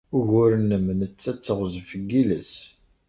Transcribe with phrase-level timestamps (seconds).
[0.17, 2.53] Ugur-nnem netta d teɣzef n yiles.